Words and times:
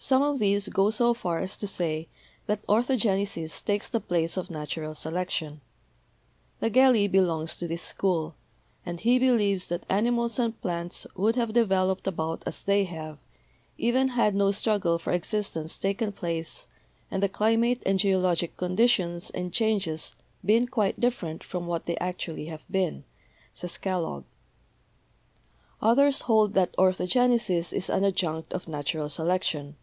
Some 0.00 0.22
of 0.22 0.38
these 0.38 0.68
go 0.68 0.90
so 0.90 1.12
far 1.12 1.40
as 1.40 1.56
to 1.56 1.66
say 1.66 2.06
that 2.46 2.64
orthogenesis 2.68 3.60
takes 3.64 3.90
the 3.90 3.98
place 3.98 4.36
of 4.36 4.48
natural 4.48 4.94
selection. 4.94 5.60
Nageli 6.62 7.10
belongs 7.10 7.56
to 7.56 7.66
this 7.66 7.82
school, 7.82 8.36
and 8.86 9.00
he 9.00 9.18
"believes 9.18 9.68
that 9.70 9.82
animals 9.88 10.38
and 10.38 10.58
plants 10.62 11.04
would 11.16 11.34
have 11.34 11.52
developed 11.52 12.06
about 12.06 12.44
as 12.46 12.62
they 12.62 12.84
have 12.84 13.18
even 13.76 14.10
had 14.10 14.36
no 14.36 14.52
struggle 14.52 15.00
for 15.00 15.12
existence 15.12 15.76
taken 15.76 16.12
place 16.12 16.68
and 17.10 17.20
the 17.20 17.28
climate 17.28 17.82
and 17.84 17.98
geologic 17.98 18.56
conditions 18.56 19.30
and 19.30 19.52
changes 19.52 20.14
been 20.44 20.68
quite 20.68 21.00
different 21.00 21.42
from 21.42 21.66
what 21.66 21.86
they 21.86 21.96
actually 21.96 22.44
have 22.46 22.62
been," 22.70 23.02
says 23.52 23.76
Kellogg. 23.76 24.22
Others 25.82 26.20
hold 26.22 26.54
that 26.54 26.72
orthogenesis 26.78 27.72
is 27.72 27.90
an 27.90 28.04
adjunct 28.04 28.52
of 28.52 28.68
nat 28.68 28.94
ural 28.94 29.08
selection. 29.08 29.74